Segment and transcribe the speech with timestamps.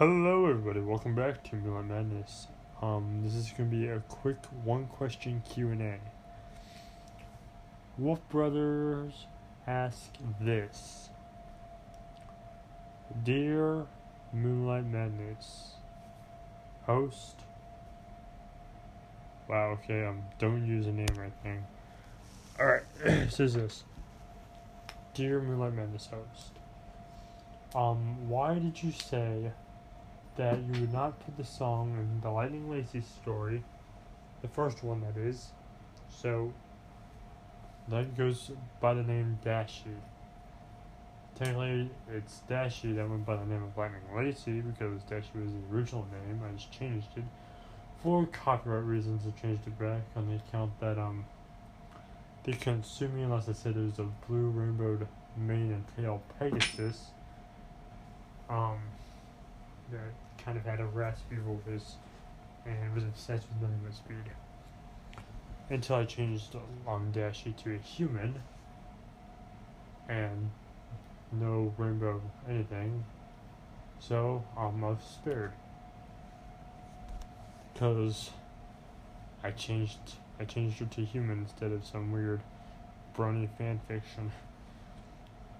[0.00, 0.80] Hello, everybody.
[0.80, 2.46] Welcome back to Moonlight Madness.
[2.80, 5.98] Um, this is to be a quick one-question Q and A.
[7.98, 9.26] Wolf Brothers
[9.66, 10.10] ask
[10.40, 11.10] this:
[13.24, 13.84] Dear
[14.32, 15.74] Moonlight Madness
[16.86, 17.36] host.
[19.50, 19.78] Wow.
[19.84, 20.06] Okay.
[20.06, 21.62] Um, don't use a name or anything.
[22.58, 23.30] All right.
[23.30, 23.84] says this:
[25.12, 26.52] Dear Moonlight Madness host.
[27.74, 29.52] Um, why did you say
[30.36, 33.62] that you would not put the song in the Lightning Lacy story,
[34.42, 35.48] the first one that is?
[36.08, 36.52] So
[37.88, 39.96] that goes by the name Dashy.
[41.34, 45.74] Technically, it's Dashy that went by the name of Lightning Lacy because Dashy was the
[45.74, 46.40] original name.
[46.46, 47.24] I just changed it
[48.02, 49.22] for copyright reasons.
[49.26, 51.24] I changed it back on the account that um
[52.44, 56.22] they couldn't sue me unless I said it was a blue rainbowed mane and tail
[56.38, 57.10] Pegasus
[58.50, 58.78] um,
[59.92, 61.96] that kind of had a raspy voice
[62.66, 64.32] and was obsessed with nothing but speed.
[65.68, 66.56] Until I changed
[66.88, 68.42] um, Dashy to a human
[70.08, 70.50] and
[71.32, 73.04] no rainbow anything.
[74.00, 75.52] So was spared.
[77.72, 78.30] Because
[79.42, 79.98] I changed
[80.38, 82.40] I changed her to human instead of some weird
[83.16, 84.32] brony fan fiction.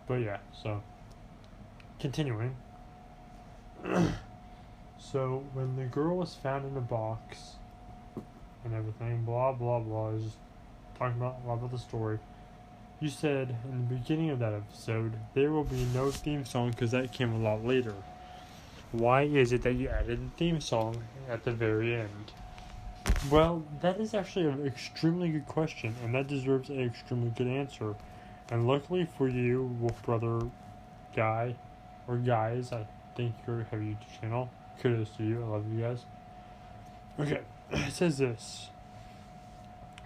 [0.09, 0.83] But yeah, so
[1.99, 2.57] continuing.
[4.99, 7.57] so when the girl was found in a box
[8.65, 10.37] and everything, blah blah blah, just
[10.99, 12.19] talking about a lot about the story.
[13.01, 16.91] You said in the beginning of that episode there will be no theme song because
[16.91, 17.95] that came a lot later.
[18.93, 22.33] Why is it that you added the theme song at the very end?
[23.31, 27.95] Well, that is actually an extremely good question, and that deserves an extremely good answer.
[28.51, 30.41] And luckily for you, Wolf Brother
[31.15, 31.55] guy
[32.07, 32.87] or guys, I
[33.21, 34.51] thank you for having YouTube channel.
[34.81, 35.43] Kudos to you.
[35.43, 36.07] I love you guys.
[37.19, 37.41] Okay,
[37.71, 38.71] it says this.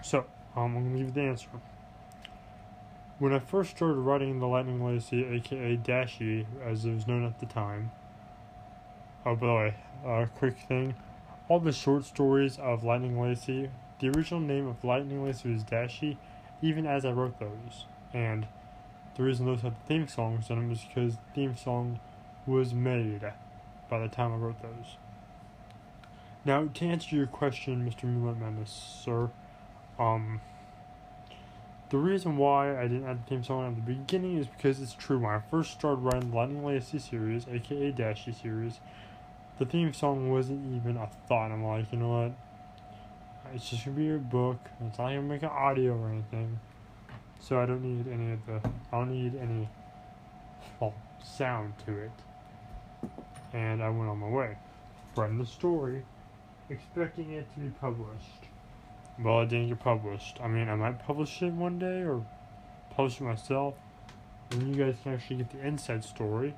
[0.02, 0.26] So,
[0.56, 1.48] um, I'm gonna give you the answer.
[3.20, 7.38] When I first started writing the Lightning Lacy, aka Dashy, as it was known at
[7.38, 7.92] the time.
[9.24, 9.74] Oh, by the way,
[10.04, 10.94] a uh, quick thing.
[11.48, 13.70] All the short stories of Lightning Lacy,
[14.00, 16.19] the original name of Lightning Lacy was Dashy,
[16.60, 17.86] even as I wrote those.
[18.12, 18.48] And
[19.16, 22.00] the reason those had theme songs in them is because the theme song
[22.47, 23.22] was made
[23.88, 24.97] by the time I wrote those.
[26.44, 28.05] Now, to answer your question, Mr.
[28.05, 29.31] Moonlight Madness, sir,
[29.99, 30.41] um,
[31.88, 34.94] the reason why I didn't add the theme song at the beginning is because it's
[34.94, 35.19] true.
[35.19, 38.81] When I first started writing the Lightning Lacy series, aka Dashy series,
[39.59, 41.50] the theme song wasn't even a thought.
[41.50, 42.33] I'm like, you know what?
[43.54, 44.59] It's just gonna be a book.
[44.87, 46.59] It's not gonna make an audio or anything.
[47.41, 48.69] So I don't need any of the.
[48.93, 49.69] I don't need any
[50.81, 52.10] well, sound to it
[53.53, 54.56] and I went on my way.
[55.16, 56.04] Writing the story,
[56.70, 58.48] expecting it to be published.
[59.22, 60.41] Well, it didn't get published.
[60.42, 62.25] I mean, I might publish it one day or
[62.91, 63.75] publish it myself,
[64.50, 66.54] and you guys can actually get the inside story.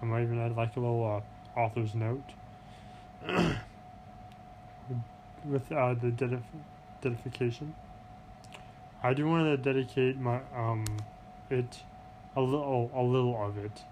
[0.00, 1.22] I might even add like a little
[1.56, 2.22] uh, author's note
[5.44, 6.42] with uh, the dedif-
[7.00, 7.74] dedication.
[9.02, 10.84] I do want to dedicate my um
[11.50, 11.80] it
[12.36, 13.82] a little a little of it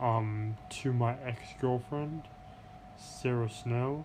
[0.00, 2.22] um, to my ex girlfriend,
[2.96, 4.04] Sarah Snow.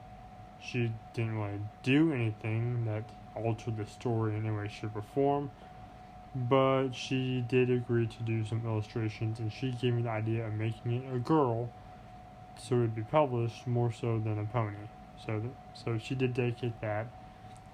[0.62, 3.04] She didn't really do anything that
[3.36, 5.52] altered the story in any way, shape, or form,
[6.36, 10.54] but she did agree to do some illustrations, and she gave me the idea of
[10.54, 11.70] making it a girl,
[12.58, 14.76] so it would be published more so than a pony.
[15.26, 17.08] So, th- so she did dedicate that,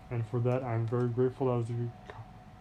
[0.09, 1.47] and for that I'm very grateful.
[1.47, 1.91] That was a good,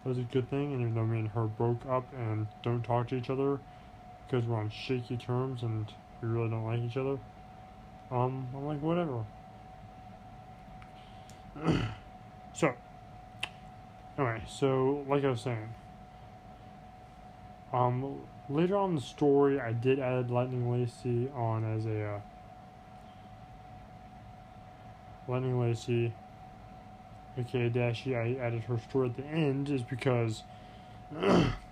[0.03, 0.73] that was a good thing.
[0.73, 3.59] And even though me and her broke up and don't talk to each other,
[4.29, 5.91] because we're on shaky terms and
[6.21, 7.17] we really don't like each other.
[8.11, 9.25] Um, I'm like, whatever.
[12.53, 12.73] so,
[14.17, 15.73] anyway, so like I was saying,
[17.73, 22.19] um, later on in the story, I did add Lightning Lacy on as a uh,
[25.27, 26.13] Lightning Lacy,
[27.37, 28.15] aka Dashy.
[28.15, 30.43] I added her story at the end, is because.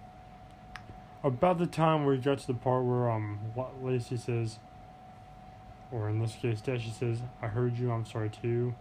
[1.27, 3.39] about the time we got to the part where um
[3.81, 4.59] Lacy says,
[5.91, 7.91] or in this case Dashy says, "I heard you.
[7.91, 8.73] I'm sorry too."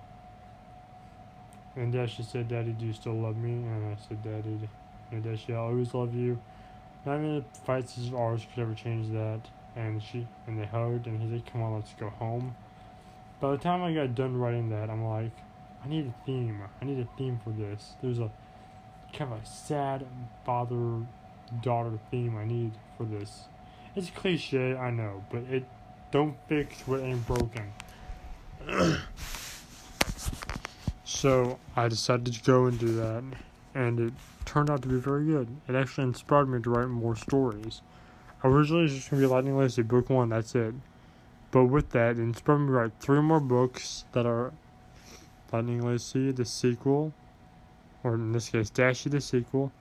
[1.75, 4.69] And Dashy said, "Daddy, do you still love me?" And I said, "Daddy,
[5.11, 6.39] and Dashy, I always love you."
[7.05, 9.41] Not even fights as ours could ever change that.
[9.77, 12.57] And she and they hugged, and he said, "Come on, let's go home."
[13.41, 15.33] By the time I got done writing that, I'm like,
[15.85, 16.63] I need a theme.
[16.81, 17.95] I need a theme for this.
[18.01, 18.31] There's a
[19.13, 20.07] kind of a sad,
[20.45, 21.05] bother
[21.63, 23.45] daughter theme I need for this.
[23.95, 25.65] It's cliche, I know, but it
[26.11, 27.73] Don't fix what ain't broken.
[31.05, 33.25] so I decided to go and do that,
[33.75, 34.13] and it
[34.45, 35.49] turned out to be very good.
[35.69, 37.83] It actually inspired me to write more stories.
[38.45, 40.29] Originally, it was just gonna be Lightning Lacy book one.
[40.29, 40.75] That's it.
[41.51, 44.53] But with that, it inspired me to write three more books that are
[45.53, 47.13] Lightning Lacy, the sequel,
[48.05, 49.73] or in this case, Dashie the sequel,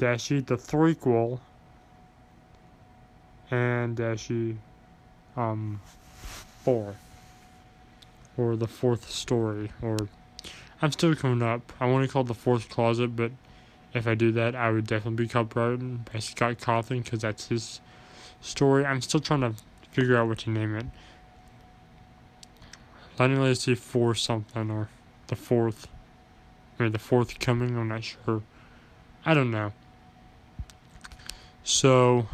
[0.00, 1.40] Dashie the threequel,
[3.50, 4.56] and Dashie
[5.36, 5.78] um,
[6.64, 6.94] 4,
[8.38, 9.98] or the fourth story, or
[10.80, 11.70] I'm still coming up.
[11.78, 13.30] I want to call it the fourth closet, but
[13.92, 17.82] if I do that, I would definitely be copyrighted by Scott Cawthon because that's his
[18.40, 18.86] story.
[18.86, 19.52] I'm still trying to
[19.90, 20.86] figure out what to name it.
[23.18, 24.88] Lightning Lacy 4 something, or
[25.26, 25.88] the fourth,
[26.78, 28.40] or the fourth coming, I'm not sure.
[29.26, 29.72] I don't know.
[31.64, 32.26] So,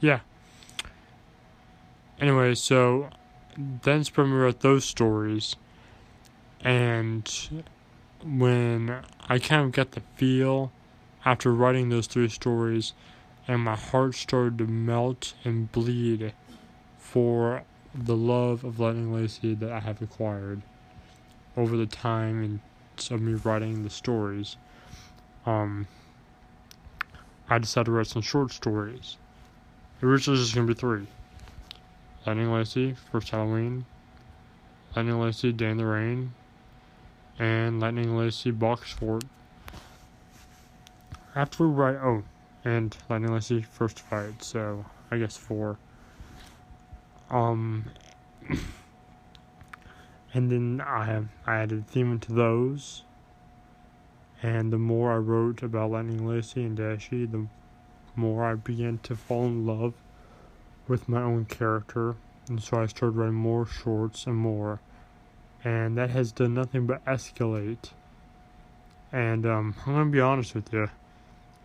[0.00, 0.20] yeah.
[2.20, 3.10] Anyway, so
[3.56, 5.56] then Spermy wrote those stories,
[6.62, 7.30] and
[8.24, 10.72] when I kind of got the feel
[11.24, 12.94] after writing those three stories,
[13.46, 16.32] and my heart started to melt and bleed
[16.98, 17.64] for
[17.94, 20.62] the love of Lightning Lacy that I have acquired
[21.56, 22.60] over the time and
[23.10, 24.56] of me writing the stories.
[25.44, 25.86] Um,
[27.48, 29.16] I decided to write some short stories.
[30.02, 31.06] Originally, was just gonna be three.
[32.26, 33.84] Lightning Lacy, First Halloween,
[34.96, 36.34] Lightning Lacy, Day in the Rain,
[37.38, 39.24] and Lightning Lacy, Box Fort.
[41.36, 42.24] After we write, oh,
[42.64, 45.78] and Lightning Lacy, First Fight, so I guess four.
[47.30, 47.84] Um,
[50.34, 53.04] and then I I added theme into those.
[54.42, 57.46] And the more I wrote about Lightning Lacy and Dashie, the
[58.14, 59.94] more I began to fall in love
[60.88, 62.16] with my own character.
[62.48, 64.80] And so I started writing more shorts and more.
[65.64, 67.90] And that has done nothing but escalate.
[69.10, 70.90] And um, I'm going to be honest with you.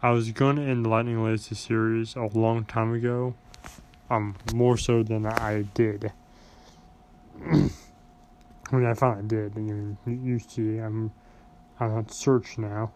[0.02, 3.36] I was going to end the Lightning Lacy series a long time ago.
[4.10, 6.12] Um, more so than I did.
[7.46, 9.56] I mean, I finally did.
[9.56, 11.12] Mean, you see, I'm
[11.90, 12.92] on search now.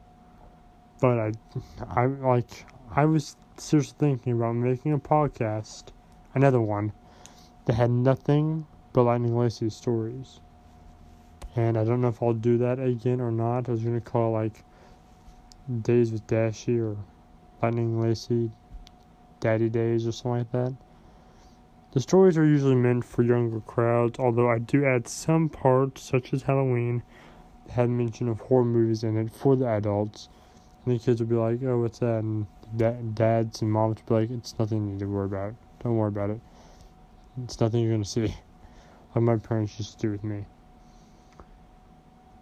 [1.02, 1.32] But I,
[1.90, 2.66] I like,
[2.96, 5.86] I was seriously thinking about making a podcast,
[6.34, 6.92] another one,
[7.66, 10.40] that had nothing but Lightning Lacy stories.
[11.56, 13.68] And I don't know if I'll do that again or not.
[13.68, 14.64] I was gonna call it like
[15.82, 16.98] Days with Dashie or
[17.62, 18.52] Lightning Lacy
[19.40, 20.76] Daddy Days or something like that.
[21.92, 26.34] The stories are usually meant for younger crowds, although I do add some parts, such
[26.34, 27.04] as Halloween,
[27.70, 30.30] had mention of horror movies in it for the adults.
[30.86, 32.24] And the kids would be like, oh, what's that?
[32.24, 32.46] And
[33.16, 35.56] dads and moms would be like, it's nothing you need to worry about.
[35.84, 36.40] Don't worry about it.
[37.44, 38.34] It's nothing you're going to see.
[39.16, 40.46] Like my parents used to do with me.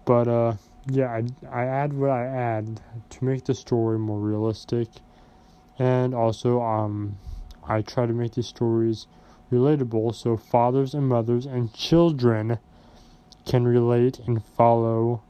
[0.05, 0.53] But, uh,
[0.87, 2.81] yeah, I, I add what I add
[3.11, 4.87] to make the story more realistic.
[5.77, 7.19] And also, um,
[7.67, 9.05] I try to make these stories
[9.51, 12.57] relatable so fathers and mothers and children
[13.45, 15.22] can relate and follow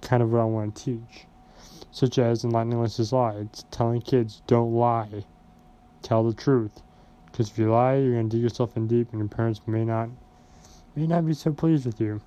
[0.00, 1.26] kind of what I want to teach.
[1.90, 5.24] Such as in Lightning Lacy's Lie, it's telling kids don't lie,
[6.02, 6.82] tell the truth.
[7.26, 10.08] Because if you lie, you're gonna dig yourself in deep, and your parents may not
[10.94, 12.20] may not be so pleased with you.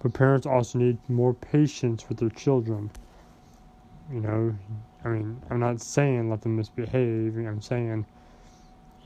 [0.00, 2.90] But parents also need more patience with their children.
[4.12, 4.54] You know,
[5.04, 7.36] I mean, I'm not saying let them misbehave.
[7.36, 8.06] I'm saying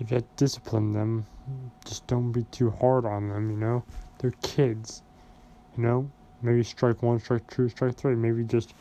[0.01, 1.27] you have to discipline them,
[1.85, 3.85] just don't be too hard on them, you know?
[4.19, 5.03] They're kids,
[5.77, 6.11] you know?
[6.41, 8.15] Maybe strike one, strike two, strike three.
[8.15, 8.75] Maybe just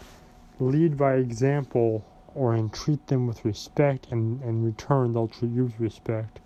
[0.59, 2.05] lead by example
[2.35, 6.39] or and treat them with respect and in return they'll treat you with respect.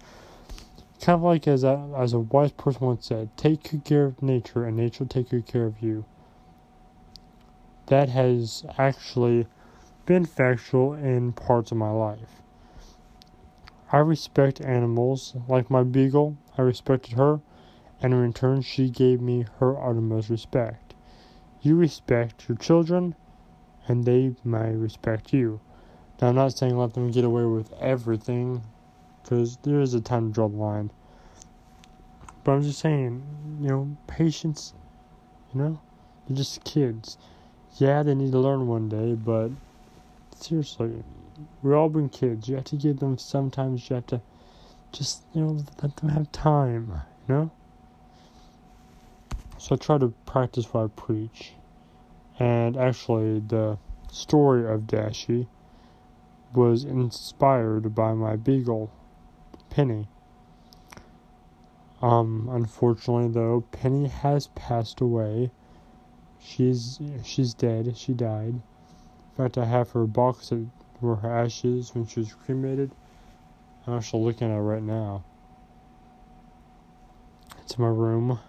[1.02, 4.22] Kind of like as a, as a wise person once said, take good care of
[4.22, 6.06] nature and nature will take good care of you.
[7.88, 9.48] That has actually
[10.06, 12.41] been factual in parts of my life.
[13.94, 17.42] I respect animals, like my beagle, I respected her,
[18.02, 20.94] and in return she gave me her uttermost respect.
[21.62, 23.16] You respect your children,
[23.88, 25.60] and they may respect you.
[26.22, 28.64] Now, I'm not saying let them get away with everything,
[29.22, 30.92] because there is a time to draw the line.
[32.44, 33.24] But I'm just saying,
[33.62, 34.74] you know, patience,
[35.54, 35.82] you know,
[36.28, 37.18] they're just kids.
[37.78, 39.52] Yeah, they need to learn one day, but
[40.36, 41.04] seriously,
[41.62, 42.48] we're all been kids.
[42.48, 44.22] You have to give them sometimes you have to
[44.92, 47.52] just you know let them have time, you know?
[49.58, 51.54] So I try to practice what I preach.
[52.40, 53.78] And actually the
[54.12, 55.48] story of Dashie
[56.54, 58.92] was inspired by my beagle,
[59.70, 60.08] Penny.
[62.02, 65.52] Um, unfortunately, though, Penny has passed away.
[66.40, 67.96] She's she's dead.
[67.96, 68.56] She died.
[68.56, 70.66] In fact, I have her box that
[71.02, 72.92] were her ashes when she was cremated.
[73.86, 75.24] I'm actually looking at it right now.
[77.62, 78.40] It's in my room.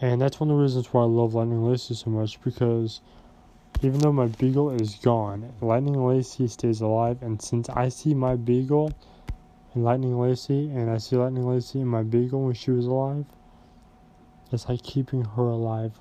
[0.00, 3.00] And that's one of the reasons why I love Lightning Lacy so much because
[3.82, 7.18] even though my beagle is gone, Lightning Lacy stays alive.
[7.22, 8.92] And since I see my beagle
[9.74, 13.24] and Lightning Lacy, and I see Lightning Lacy and my beagle when she was alive,
[14.52, 15.92] it's like keeping her alive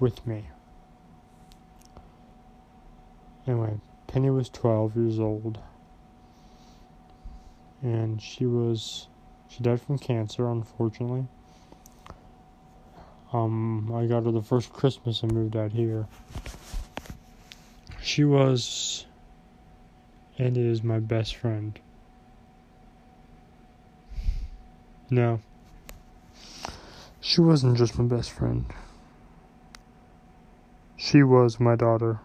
[0.00, 0.48] with me.
[3.46, 3.80] Anyway,
[4.12, 5.58] Penny was 12 years old.
[7.80, 9.06] And she was.
[9.48, 11.26] She died from cancer, unfortunately.
[13.32, 16.06] Um, I got her the first Christmas I moved out here.
[18.02, 19.06] She was
[20.38, 21.78] and is my best friend.
[25.08, 25.40] No.
[27.20, 28.64] She wasn't just my best friend.
[30.96, 32.20] She was my daughter.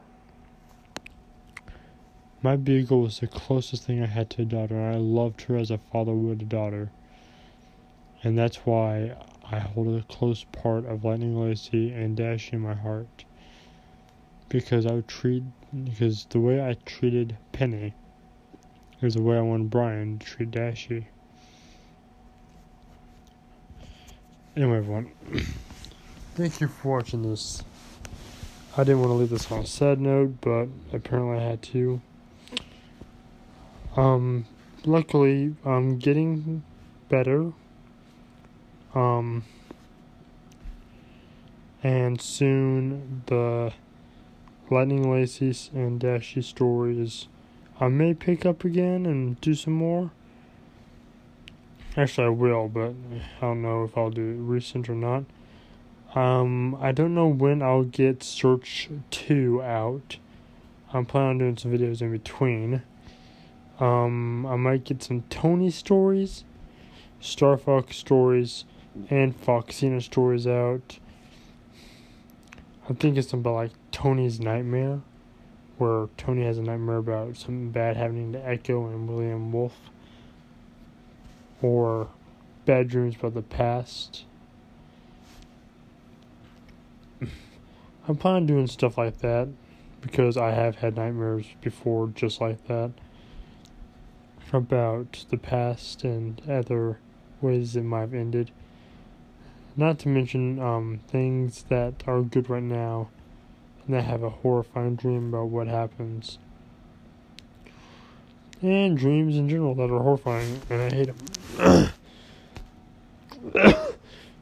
[2.46, 5.58] My beagle was the closest thing I had to a daughter, and I loved her
[5.58, 6.92] as a father would a daughter.
[8.22, 9.16] And that's why
[9.52, 13.26] I hold a close part of Lightning Lacy and Dash in my heart.
[14.48, 15.42] Because I would treat,
[15.86, 17.96] because the way I treated Penny
[19.02, 21.08] is the way I want Brian to treat Dashy.
[24.56, 25.10] Anyway, everyone,
[26.36, 27.64] thank you for watching this.
[28.78, 32.02] I didn't want to leave this on a sad note, but apparently I had to.
[33.96, 34.46] Um,
[34.86, 36.64] luckily, I'm getting
[37.10, 37.54] better.
[38.94, 39.44] Um,
[41.84, 43.74] and soon the
[44.70, 47.28] Lightning Lacy and Dashy stories
[47.78, 50.12] I may pick up again and do some more.
[51.98, 52.94] Actually, I will, but
[53.42, 55.24] I don't know if I'll do it recent or not.
[56.18, 60.18] Um, I don't know when I'll get Search 2 out.
[60.94, 62.82] I'm planning on doing some videos in between.
[63.80, 66.46] Um, I might get some Tony stories,
[67.20, 68.64] Star Fox stories,
[69.10, 71.00] and Foxina stories out.
[72.88, 75.02] I'm thinking something about like Tony's Nightmare,
[75.78, 79.76] where Tony has a nightmare about something bad happening to Echo and William Wolf
[81.62, 82.08] or
[82.66, 84.24] bad dreams about the past.
[88.08, 89.50] I'm planning on doing stuff like that
[90.00, 92.92] because I have had nightmares before just like that
[94.54, 97.00] about the past and other
[97.42, 98.52] ways it might have ended.
[99.76, 103.10] Not to mention um, things that are good right now
[103.86, 106.38] and that have a horrifying dream about what happens
[108.62, 111.10] and dreams in general that are horrifying, and I hate
[111.58, 111.90] them.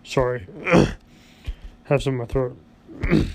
[0.03, 0.47] Sorry,
[1.85, 2.57] have some in my throat.
[3.01, 3.25] there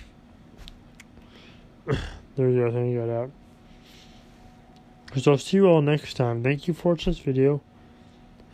[2.39, 2.69] you go.
[2.69, 3.31] I think you got out.
[5.19, 6.43] So I'll see you all next time.
[6.43, 7.61] Thank you for watching this video,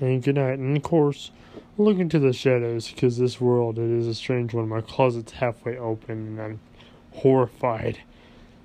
[0.00, 0.58] and good night.
[0.58, 1.30] And of course,
[1.76, 4.68] look into the shadows because this world it is a strange one.
[4.68, 6.60] My closet's halfway open, and I'm
[7.12, 8.00] horrified.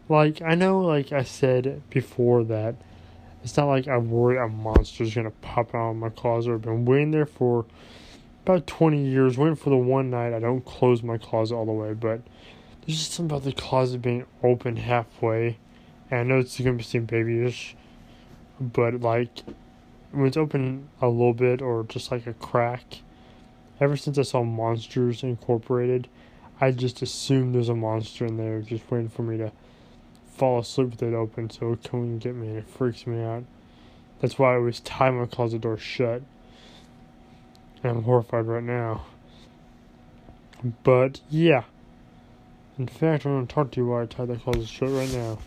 [0.07, 2.75] Like I know, like I said before that
[3.43, 6.53] it's not like I worry a monster's gonna pop out of my closet.
[6.53, 7.65] I've been waiting there for
[8.43, 11.71] about 20 years, waiting for the one night I don't close my closet all the
[11.71, 11.93] way.
[11.93, 12.21] But
[12.81, 15.57] there's just something about the closet being open halfway.
[16.11, 17.75] And I know it's gonna seem babyish,
[18.59, 19.41] but like
[20.11, 22.99] when it's open a little bit or just like a crack,
[23.79, 26.07] ever since I saw Monsters Incorporated,
[26.61, 29.51] I just assumed there's a monster in there just waiting for me to
[30.35, 33.43] fall asleep with it open so it can get me and it freaks me out.
[34.19, 36.21] That's why I always tie my closet door shut.
[37.81, 39.05] And I'm horrified right now.
[40.83, 41.63] But yeah.
[42.77, 45.11] In fact, I'm going to talk to you while I tie the closet shut right
[45.13, 45.37] now.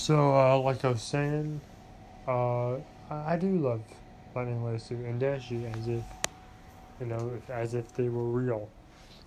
[0.00, 1.60] So, uh, like I was saying,
[2.26, 2.76] uh,
[3.10, 3.82] I, do love
[4.34, 6.02] Lightning Lacy and Dashy as if,
[6.98, 8.70] you know, as if they were real.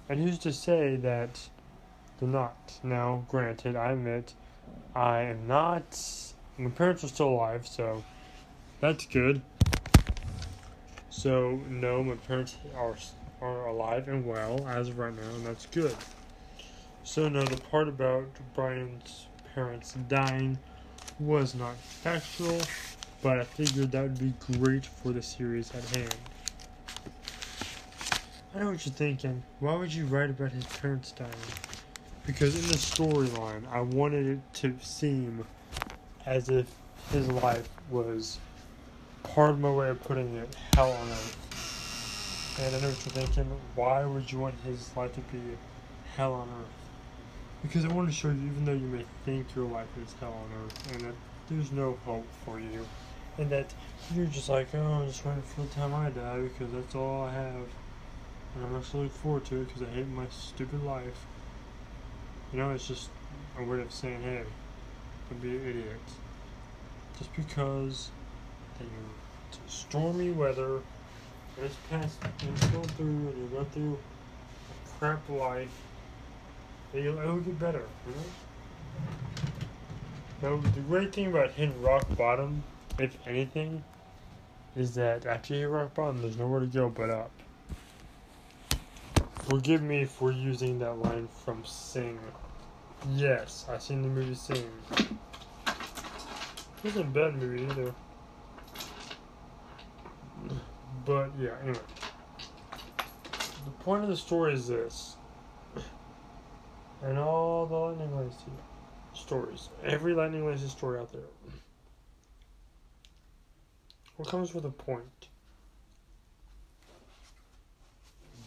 [0.10, 1.40] And who's to say that
[2.20, 2.80] they're not.
[2.82, 4.34] Now, granted, I admit
[4.96, 5.84] I am not.
[6.58, 8.04] My parents are still alive, so
[8.82, 9.44] that's good.
[11.12, 12.96] So, no, my parents are
[13.42, 15.96] are alive and well as of right now, and that's good.
[17.04, 18.26] So, no, the part about
[18.56, 20.58] Brian's parents dying
[21.20, 22.60] was not factual,
[23.22, 26.16] but I figured that would be great for the series at hand.
[28.56, 29.44] I know what you're thinking.
[29.60, 31.32] Why would you write about his parents dying?
[32.26, 35.46] because in the storyline, I wanted it to seem
[36.26, 36.68] as if
[37.12, 38.40] his life was,
[39.24, 42.60] pardon my way of putting it, hell on earth.
[42.62, 45.42] And I know what you're thinking, why would you want his life to be
[46.16, 46.83] hell on earth?
[47.64, 50.34] Because I want to show you, even though you may think your life is hell
[50.34, 51.16] on earth, and that
[51.50, 52.86] there's no hope for you,
[53.38, 53.74] and that
[54.14, 57.24] you're just like, oh, I'm just waiting for the time I die because that's all
[57.24, 57.56] I have,
[58.56, 61.26] and I'm actually look forward to it because I hate my stupid life.
[62.52, 63.10] You know, it's just
[63.58, 64.44] a way of saying, hey,
[65.30, 66.00] don't be an idiot.
[67.18, 68.12] Just because
[68.78, 70.82] that you're stormy weather,
[71.64, 75.70] it's past, and it's going through, and you go through a crap life,
[77.02, 77.84] you'll, it'll get better?
[80.42, 82.64] Now, the great thing about hitting rock bottom,
[83.00, 83.84] if anything,
[84.76, 87.32] is that after you hit rock bottom, there's nowhere to go but up.
[89.50, 92.20] Forgive me for using that line from Sing.
[93.14, 94.70] Yes, I've seen the movie Sing.
[94.98, 95.08] It
[96.84, 97.94] wasn't a bad movie either.
[101.06, 101.80] But yeah, anyway.
[103.66, 105.16] The point of the story is this.
[107.04, 108.52] And all the Lightning Lacy
[109.14, 111.22] stories, every Lightning Lacy story out there,
[114.16, 115.28] what comes with a point?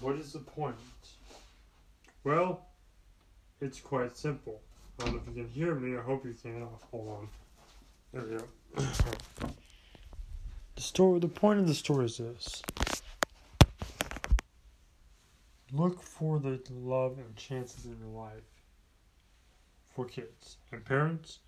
[0.01, 0.77] What is the point?
[2.25, 2.67] Well,
[3.61, 4.61] it's quite simple.
[4.99, 5.97] I don't know if you can hear me.
[5.97, 6.63] I hope you can.
[6.63, 7.29] Oh, hold on.
[8.13, 8.45] There we go.
[10.75, 11.21] the story.
[11.21, 12.63] The point of the story is this:
[15.77, 18.43] look for the love and chances in your life
[19.95, 21.41] for kids and parents.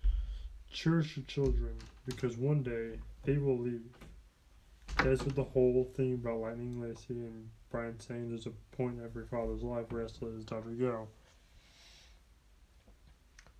[0.71, 3.89] Cherish your children because one day they will leave.
[5.03, 9.03] That's what the whole thing about Lightning Lacy and Brian saying there's a point in
[9.05, 11.07] every father's life where he has to let his daughter go.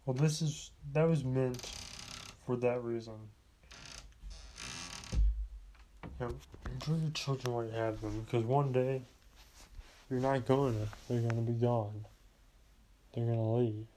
[0.06, 1.66] Well, this is that was meant
[2.46, 3.14] for that reason.
[6.20, 6.36] You know,
[6.74, 9.04] enjoy your children while you have them, because one day
[10.10, 10.88] you're not going to.
[11.08, 12.06] They're going to be gone.
[13.14, 13.88] They're going to leave.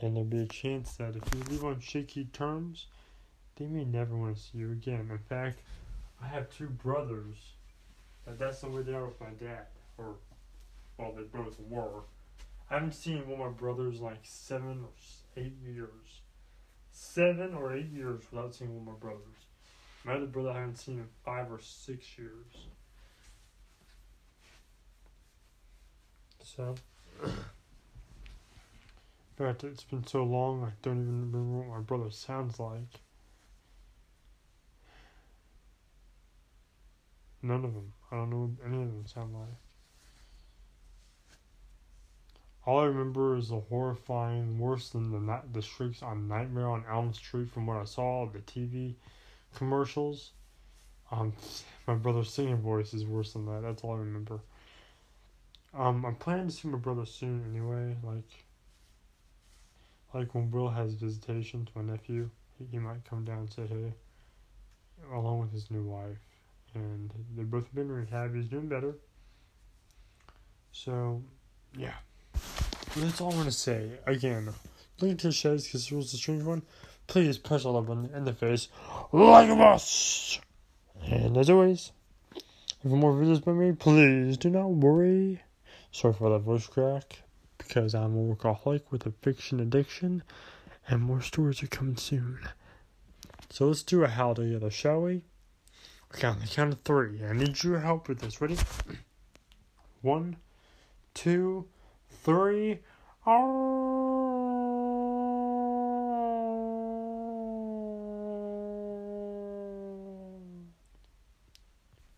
[0.00, 2.86] And there'll be a chance that if you leave on shaky terms,
[3.56, 5.08] they may never want to see you again.
[5.10, 5.60] In fact,
[6.22, 7.36] I have two brothers.
[8.26, 9.66] And that's the way they are with my dad.
[9.98, 10.16] Or,
[10.98, 12.02] well, they both were.
[12.70, 16.22] I haven't seen one of my brothers like seven or eight years.
[16.92, 19.46] Seven or eight years without seeing one of my brothers.
[20.04, 22.68] My other brother I haven't seen in five or six years.
[26.56, 26.74] So,
[29.36, 33.00] but it's been so long I don't even remember what my brother sounds like.
[37.42, 37.92] None of them.
[38.10, 39.48] I don't know what any of them sound like.
[42.66, 47.14] All I remember is the horrifying, worse than the the shrieks on Nightmare on Elm
[47.14, 48.94] Street from what I saw the TV
[49.54, 50.32] commercials.
[51.12, 51.32] Um,
[51.86, 53.62] my brother's singing voice is worse than that.
[53.62, 54.40] That's all I remember.
[55.72, 57.96] Um, I'm planning to see my brother soon anyway.
[58.02, 58.28] Like,
[60.12, 62.30] like when Will has visitation to my nephew,
[62.70, 63.92] he, might come down and say hey,
[65.12, 66.18] along with his new wife,
[66.74, 68.34] and they've both been rehab.
[68.34, 68.94] He's doing better.
[70.72, 71.22] So,
[71.76, 71.94] yeah.
[72.32, 73.92] But that's all I'm gonna say.
[74.06, 74.52] Again,
[75.00, 76.62] link to the shows because it was a strange one.
[77.06, 78.68] Please press all that button in the face
[79.12, 80.40] like a boss.
[81.04, 81.92] And as always,
[82.82, 85.40] for more videos by me, please do not worry.
[85.92, 87.22] Sorry for that voice crack
[87.58, 90.22] because I'm a workaholic with a fiction addiction,
[90.88, 92.38] and more stories are coming soon.
[93.50, 95.22] So let's do a howl together, shall we?
[96.14, 97.22] Okay, on the count of three.
[97.24, 98.40] I need your help with this.
[98.40, 98.56] Ready?
[100.00, 100.36] One,
[101.12, 101.66] two
[102.24, 102.80] three.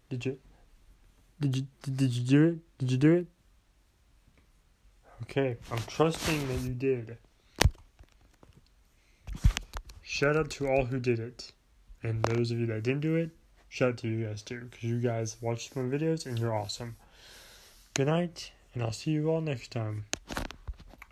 [0.08, 0.38] Did you?
[1.40, 1.66] Did you?
[1.82, 2.58] Did you do it?
[2.78, 3.26] Did you do it?
[5.22, 7.16] Okay, I'm trusting that you did.
[10.02, 11.52] Shout out to all who did it.
[12.02, 13.30] And those of you that didn't do it,
[13.68, 16.96] shout out to you guys too, because you guys watched my videos and you're awesome.
[17.94, 20.06] Good night and I'll see you all next time.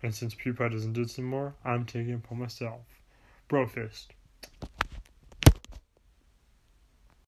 [0.03, 2.81] And since PewDiePie doesn't do this anymore, I'm taking it upon myself.
[3.47, 4.13] Bro fist.